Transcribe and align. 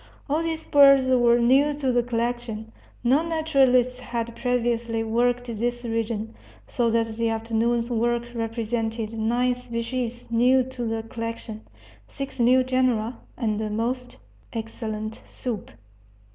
All 0.27 0.41
these 0.41 0.65
birds 0.65 1.05
were 1.09 1.37
new 1.39 1.75
to 1.75 1.91
the 1.91 2.01
collection 2.01 2.71
no 3.03 3.21
naturalists 3.21 3.99
had 3.99 4.35
previously 4.35 5.03
worked 5.03 5.45
this 5.45 5.83
region 5.83 6.33
so 6.67 6.89
that 6.89 7.05
the 7.17 7.29
afternoon's 7.29 7.91
work 7.91 8.23
represented 8.33 9.13
nine 9.13 9.53
species 9.53 10.25
new 10.31 10.63
to 10.63 10.85
the 10.87 11.03
collection, 11.03 11.61
six 12.07 12.39
new 12.39 12.63
genera, 12.63 13.19
and 13.37 13.61
a 13.61 13.69
most 13.69 14.17
excellent 14.53 15.21
soup. 15.23 15.69